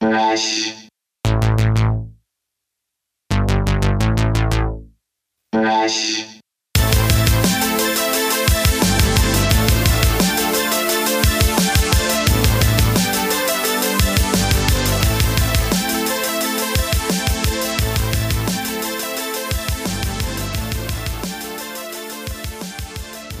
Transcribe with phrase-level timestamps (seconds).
[0.00, 0.88] Fresh.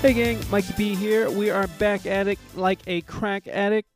[0.02, 1.30] Hey gang, Mikey B here.
[1.30, 3.88] We are back at it like a crack addict.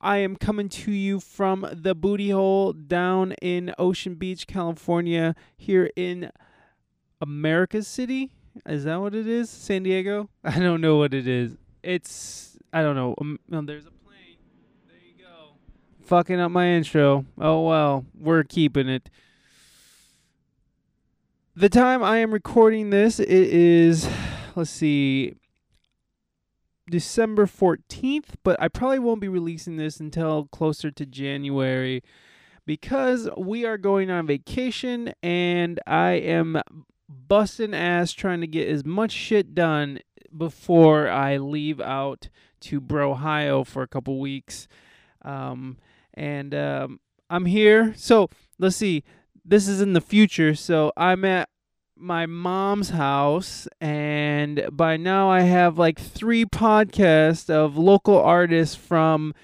[0.00, 5.90] I am coming to you from the booty hole down in Ocean Beach, California, here
[5.96, 6.30] in
[7.20, 8.32] America's City.
[8.66, 9.50] Is that what it is?
[9.50, 10.28] San Diego?
[10.44, 11.56] I don't know what it is.
[11.82, 13.14] It's I don't know.
[13.20, 14.38] Um, there's a plane.
[14.86, 15.54] There you go.
[16.02, 17.24] Fucking up my intro.
[17.38, 19.10] Oh well, we're keeping it.
[21.54, 24.08] The time I am recording this, it is
[24.54, 25.34] let's see,
[26.92, 32.02] December 14th, but I probably won't be releasing this until closer to January
[32.66, 36.60] because we are going on vacation and I am
[37.08, 40.00] busting ass trying to get as much shit done
[40.36, 42.28] before I leave out
[42.60, 44.68] to Brohio for a couple weeks.
[45.22, 45.78] Um,
[46.12, 47.00] and um,
[47.30, 47.94] I'm here.
[47.96, 48.28] So
[48.58, 49.02] let's see.
[49.46, 50.54] This is in the future.
[50.54, 51.48] So I'm at
[52.02, 59.34] my mom's house and by now I have like three podcasts of local artists from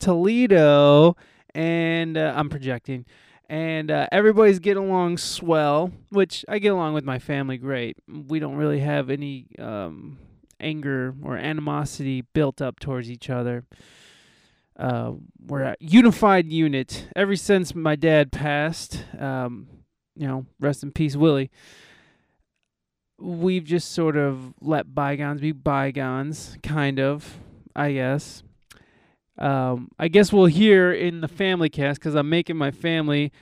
[0.00, 1.14] Toledo
[1.54, 3.04] and uh, I'm projecting
[3.50, 7.98] and uh, everybody's getting along swell which I get along with my family great.
[8.08, 10.18] We don't really have any um,
[10.58, 13.66] anger or animosity built up towards each other.
[14.74, 15.12] Uh,
[15.46, 17.08] we're a unified unit.
[17.14, 19.68] Ever since my dad passed um,
[20.16, 21.50] you know rest in peace Willie
[23.18, 27.38] we've just sort of let bygones be bygones, kind of,
[27.74, 28.42] I guess.
[29.38, 33.32] Um, I guess we'll hear in the family cast because I'm making my family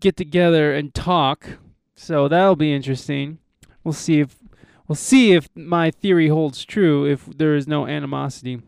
[0.00, 1.46] get together and talk,
[1.94, 3.38] so that'll be interesting.
[3.84, 4.36] We'll see if
[4.88, 7.06] we'll see if my theory holds true.
[7.06, 8.62] If there is no animosity.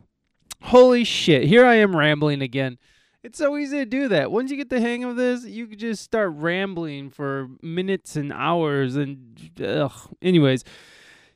[0.62, 1.44] Holy shit!
[1.44, 2.78] Here I am rambling again.
[3.28, 4.31] It's so easy to do that.
[4.33, 8.33] Once you get the hang of this, you can just start rambling for minutes and
[8.33, 9.93] hours and ugh.
[10.22, 10.65] Anyways,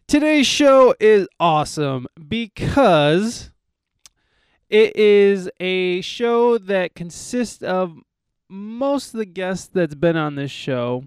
[0.09, 3.51] today's show is awesome because
[4.71, 7.99] it is a show that consists of
[8.49, 11.05] most of the guests that's been on this show,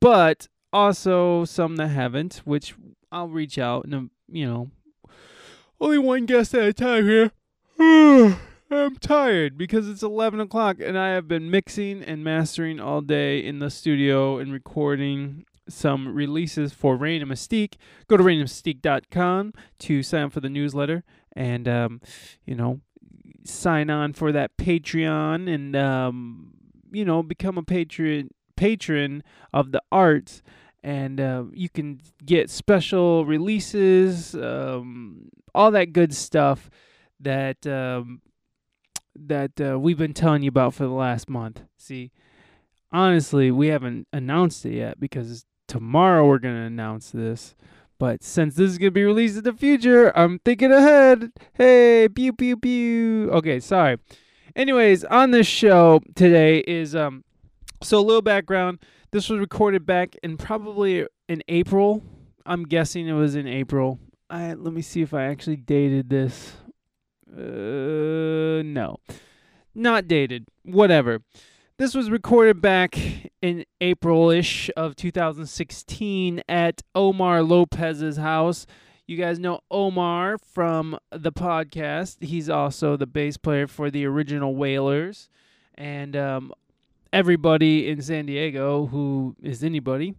[0.00, 2.74] but also some that haven't, which
[3.12, 4.70] I'll reach out and you know,
[5.80, 7.30] only one guest at a time here.
[8.70, 13.38] I'm tired because it's 11 o'clock and I have been mixing and mastering all day
[13.42, 17.76] in the studio and recording some releases for Reign of Mystique.
[18.08, 21.02] Go to reignofmystique.com to sign up for the newsletter
[21.34, 22.02] and, um,
[22.44, 22.80] you know,
[23.42, 26.52] sign on for that Patreon and, um,
[26.92, 29.22] you know, become a patron patron
[29.54, 30.42] of the arts
[30.82, 36.68] and uh, you can get special releases, um, all that good stuff
[37.20, 38.20] that um,
[39.26, 41.62] that uh, we've been telling you about for the last month.
[41.76, 42.12] See,
[42.92, 47.54] honestly, we haven't announced it yet because tomorrow we're going to announce this.
[47.98, 51.32] But since this is going to be released in the future, I'm thinking ahead.
[51.54, 53.28] Hey, pew, pew, pew.
[53.32, 53.98] Okay, sorry.
[54.54, 57.24] Anyways, on this show today is, um,
[57.82, 58.78] so a little background.
[59.10, 62.02] This was recorded back in probably in April.
[62.46, 63.98] I'm guessing it was in April.
[64.30, 66.52] I, let me see if I actually dated this.
[67.36, 68.98] Uh, no.
[69.74, 70.46] Not dated.
[70.64, 71.20] Whatever.
[71.78, 72.98] This was recorded back
[73.40, 78.66] in April ish of 2016 at Omar Lopez's house.
[79.06, 82.22] You guys know Omar from the podcast.
[82.22, 85.30] He's also the bass player for the original Wailers.
[85.76, 86.52] And um,
[87.12, 90.14] everybody in San Diego who is anybody.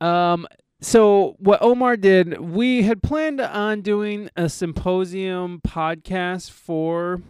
[0.00, 0.46] Um,
[0.80, 7.20] so what Omar did, we had planned on doing a symposium podcast for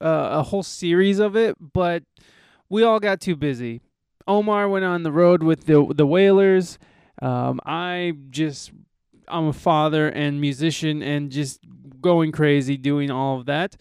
[0.00, 2.02] uh, a whole series of it, but
[2.68, 3.80] we all got too busy.
[4.26, 6.78] Omar went on the road with the the Wailers.
[7.20, 8.72] Um, I just
[9.28, 11.60] I'm a father and musician and just
[12.00, 13.76] going crazy doing all of that.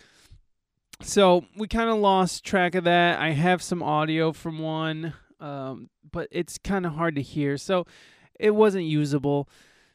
[1.01, 3.19] So we kind of lost track of that.
[3.19, 7.57] I have some audio from one, um, but it's kind of hard to hear.
[7.57, 7.85] So
[8.43, 9.47] it wasn't usable.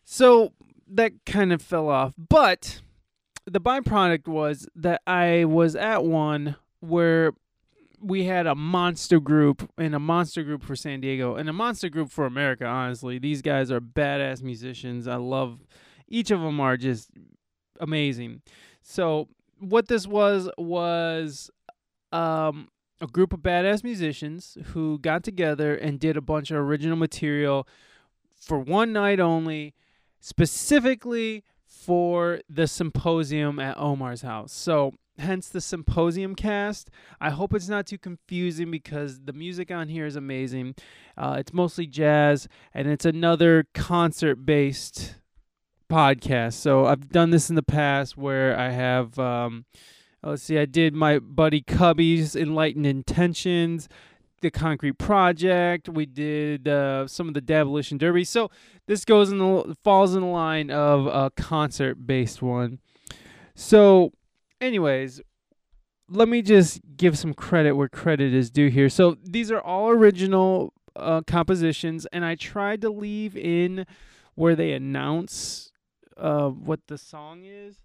[0.05, 0.53] So
[0.89, 2.15] that kind of fell off.
[2.17, 2.81] But
[3.45, 7.35] the byproduct was that I was at one where
[8.01, 11.91] we had a monster group and a monster group for San Diego and a monster
[11.91, 13.19] group for America, honestly.
[13.19, 15.07] These guys are badass musicians.
[15.07, 15.59] I love
[16.09, 17.11] each of them are just
[17.81, 18.41] amazing.
[18.81, 19.29] So
[19.59, 21.51] what this was was
[22.13, 22.69] um,
[22.99, 27.69] a group of badass musicians who got together and did a bunch of original material
[28.41, 29.75] for one night only,
[30.21, 34.53] specifically for the symposium at Omar's house.
[34.53, 36.91] So, hence the symposium cast.
[37.21, 40.77] I hope it's not too confusing because the music on here is amazing.
[41.17, 45.17] Uh, it's mostly jazz, and it's another concert based
[45.91, 46.55] podcast.
[46.55, 49.19] So, I've done this in the past where I have.
[49.19, 49.65] Um,
[50.23, 53.89] Let's see, I did my buddy Cubby's Enlightened Intentions,
[54.41, 55.89] the Concrete Project.
[55.89, 58.25] We did uh, some of the Demolition Derby.
[58.25, 58.51] So
[58.87, 62.79] this goes in the falls in the line of a concert based one.
[63.55, 64.13] So,
[64.61, 65.21] anyways,
[66.09, 68.89] let me just give some credit where credit is due here.
[68.89, 73.87] So these are all original uh, compositions, and I tried to leave in
[74.35, 75.71] where they announce
[76.17, 77.77] uh, what the song is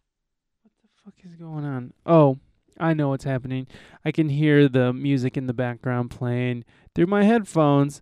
[0.61, 1.93] What the fuck is going on?
[2.05, 2.37] Oh,
[2.79, 3.67] I know what's happening.
[4.03, 6.65] I can hear the music in the background playing
[6.95, 8.01] through my headphones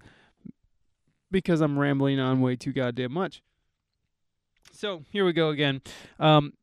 [1.30, 3.42] because I'm rambling on way too goddamn much.
[4.72, 5.82] So here we go again.
[6.20, 6.54] Um,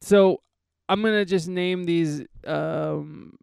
[0.00, 0.42] so
[0.88, 3.38] I'm gonna just name these um,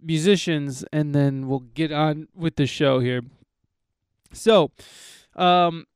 [0.00, 3.22] musicians and then we'll get on with the show here.
[4.32, 4.70] So,
[5.36, 5.86] um,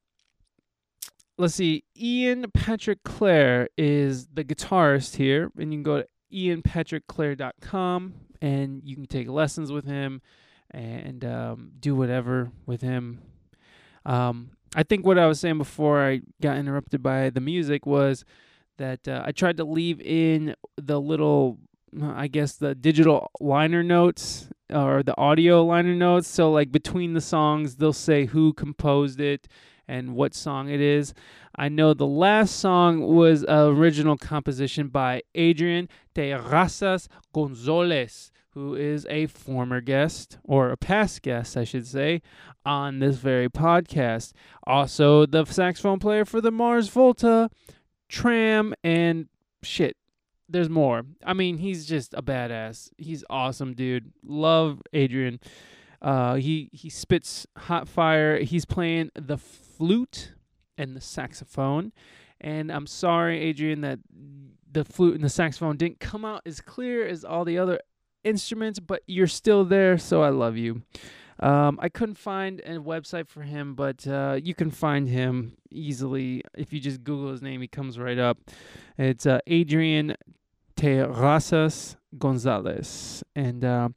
[1.39, 1.85] let's see.
[1.99, 8.95] Ian Patrick Clare is the guitarist here, and you can go to ianpatrickclare.com and you
[8.95, 10.21] can take lessons with him
[10.71, 13.23] and um, do whatever with him.
[14.05, 18.25] Um, I think what I was saying before I got interrupted by the music was
[18.79, 21.59] that uh, I tried to leave in the little,
[22.03, 26.29] I guess, the digital liner notes or the audio liner notes.
[26.29, 29.49] So, like between the songs, they'll say who composed it
[29.89, 31.15] and what song it is.
[31.59, 39.07] I know the last song was an original composition by Adrian Terrazas Gonzalez, who is
[39.09, 42.21] a former guest, or a past guest, I should say,
[42.67, 44.33] on this very podcast.
[44.67, 47.49] Also, the saxophone player for the Mars Volta,
[48.09, 49.29] Tram, and
[49.63, 49.97] shit.
[50.49, 51.05] There's more.
[51.25, 52.91] I mean, he's just a badass.
[52.99, 54.13] He's awesome, dude.
[54.23, 55.41] Love Adrian.
[56.03, 58.41] Uh, he he spits hot fire.
[58.41, 60.36] He's playing the flute
[60.79, 61.93] and the saxophone.
[62.41, 63.99] And I'm sorry, Adrian, that
[64.71, 67.81] the flute and the saxophone didn't come out as clear as all the other
[68.25, 70.83] instruments, but you're still there, so I love you.
[71.39, 76.43] Um, I couldn't find a website for him, but uh, you can find him easily
[76.57, 77.61] if you just Google his name.
[77.61, 78.39] He comes right up.
[78.97, 80.17] It's uh, Adrian
[80.77, 83.25] Terrazas Gonzalez.
[83.35, 83.89] And uh,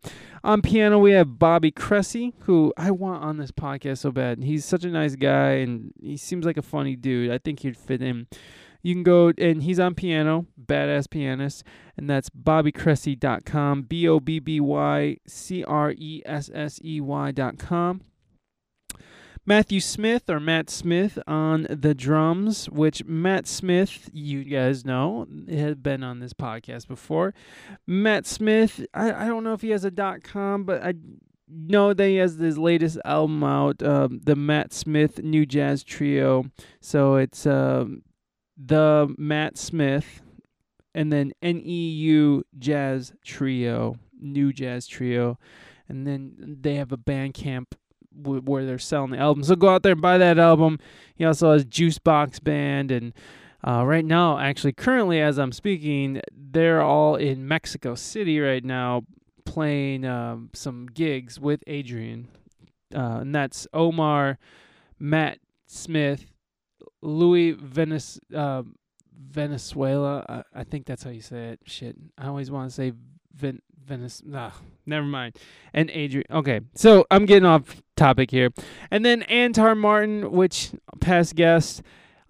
[0.44, 4.44] on piano, we have Bobby Cressey, who I want on this podcast so bad.
[4.44, 7.31] He's such a nice guy, and he seems like a funny dude.
[7.31, 8.28] I think he'd fit in.
[8.81, 11.64] You can go, and he's on piano, badass pianist,
[11.98, 18.02] and that's bobbycressey.com, B O B B Y C R E S S E Y.com.
[19.45, 25.75] Matthew Smith or Matt Smith on the drums, which Matt Smith, you guys know, has
[25.75, 27.33] been on this podcast before.
[27.88, 30.94] Matt Smith, I, I don't know if he has a dot com, but I
[31.47, 36.45] know that he has his latest album out, um, the Matt Smith New Jazz Trio.
[36.80, 38.03] So it's um,
[38.56, 40.21] the Matt Smith
[40.94, 45.40] and then NEU Jazz Trio, New Jazz Trio.
[45.87, 47.71] And then they have a Bandcamp
[48.23, 49.44] where they're selling the album.
[49.44, 50.80] So go out there and buy that album.
[51.16, 53.14] He also has Juicebox Band and
[53.68, 59.04] uh, right now, actually, currently as I'm speaking, they're all in Mexico City right now
[59.44, 62.30] playing um, some gigs with Adrian.
[62.95, 64.38] Uh, and that's Omar,
[64.97, 66.26] Matt Smith,
[67.02, 68.64] Louis Venez- uh,
[69.14, 70.26] Venezuela.
[70.30, 71.59] I, I think that's how you say it.
[71.66, 71.97] Shit.
[72.18, 72.94] I always want to say
[73.33, 74.22] Ven- Venice.
[74.26, 74.52] Nah,
[74.86, 75.36] never mind.
[75.74, 76.26] And Adrian.
[76.31, 78.52] Okay, so I'm getting off topic here.
[78.90, 81.81] And then Antar Martin, which past guest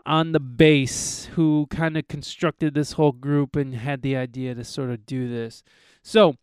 [0.06, 4.63] on the bass, who kind of constructed this whole group and had the idea to
[4.63, 5.62] sort of do this.
[6.01, 6.36] So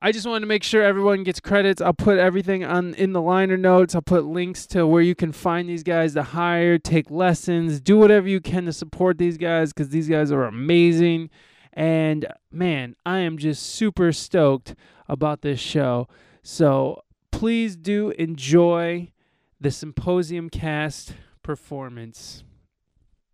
[0.00, 1.80] I just wanted to make sure everyone gets credits.
[1.80, 3.94] I'll put everything on in the liner notes.
[3.94, 7.96] I'll put links to where you can find these guys to hire, take lessons, do
[7.96, 11.30] whatever you can to support these guys because these guys are amazing.
[11.76, 14.74] And man, I am just super stoked
[15.08, 16.08] about this show.
[16.42, 19.12] So please do enjoy
[19.60, 22.42] the Symposium cast performance,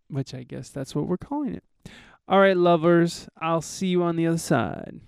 [0.09, 1.65] which I guess that's what we're calling it.
[2.29, 5.01] All right, lovers, I'll see you on the other side.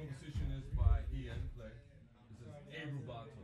[0.00, 1.76] composition is by Ian Play.
[2.32, 3.39] This is Arubato.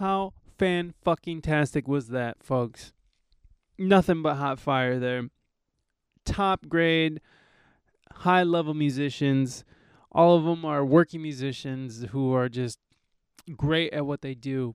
[0.00, 2.94] How fan fucking tastic was that, folks?
[3.76, 5.28] Nothing but hot fire there.
[6.24, 7.20] Top grade,
[8.10, 9.62] high level musicians.
[10.10, 12.78] All of them are working musicians who are just
[13.58, 14.74] great at what they do.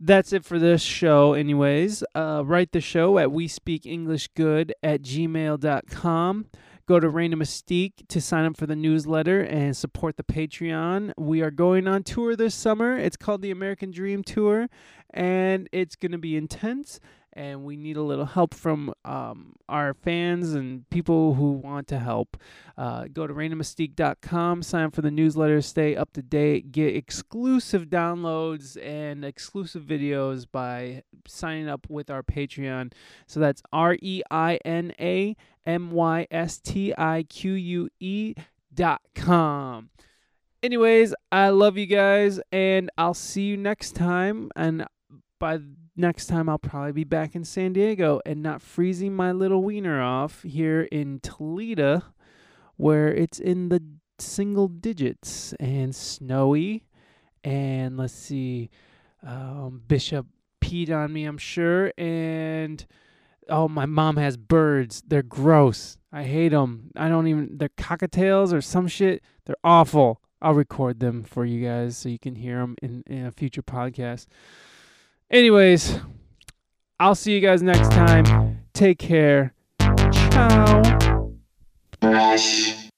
[0.00, 2.02] That's it for this show, anyways.
[2.14, 6.46] Uh, write the show at we speak English good at gmail.com.
[6.88, 11.12] Go to Reina Mystique to sign up for the newsletter and support the Patreon.
[11.18, 12.96] We are going on tour this summer.
[12.96, 14.68] It's called the American Dream Tour,
[15.10, 17.00] and it's going to be intense.
[17.36, 21.98] And we need a little help from um, our fans and people who want to
[21.98, 22.38] help.
[22.78, 27.88] Uh, go to reinamystique.com, sign up for the newsletter, stay up to date, get exclusive
[27.90, 32.92] downloads and exclusive videos by signing up with our Patreon.
[33.26, 35.36] So that's R E I N A
[35.66, 38.34] M Y S T I Q U E
[38.72, 39.90] dot com.
[40.62, 44.50] Anyways, I love you guys, and I'll see you next time.
[44.56, 44.86] And
[45.38, 45.60] by
[45.96, 50.00] next time, I'll probably be back in San Diego and not freezing my little wiener
[50.00, 52.02] off here in Toledo,
[52.76, 53.82] where it's in the
[54.18, 56.84] single digits and snowy.
[57.44, 58.70] And let's see,
[59.24, 60.26] um, Bishop
[60.60, 62.84] peed on me, I'm sure, and
[63.48, 65.02] oh, my mom has birds.
[65.06, 65.98] They're gross.
[66.12, 66.90] I hate them.
[66.96, 67.58] I don't even.
[67.58, 69.22] They're cockatiels or some shit.
[69.44, 70.22] They're awful.
[70.42, 73.62] I'll record them for you guys so you can hear them in, in a future
[73.62, 74.26] podcast.
[75.30, 75.98] Anyways,
[77.00, 78.64] I'll see you guys next time.
[78.74, 79.52] Take care.
[79.80, 80.82] Ciao.
[82.00, 82.88] Rush.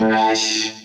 [0.00, 0.81] Rush.